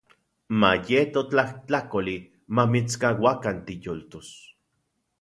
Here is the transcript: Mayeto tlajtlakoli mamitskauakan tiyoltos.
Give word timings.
Mayeto 0.61 1.21
tlajtlakoli 1.33 2.17
mamitskauakan 2.57 3.57
tiyoltos. 3.69 4.35